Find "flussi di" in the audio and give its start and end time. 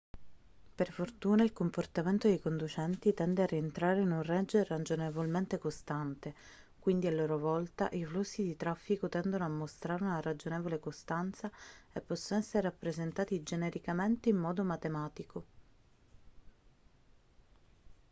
8.03-8.55